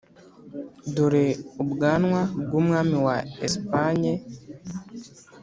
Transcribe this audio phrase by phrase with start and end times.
[0.93, 1.27] dore
[1.61, 3.17] ubwanwa bwumwami wa
[3.47, 4.11] espagne,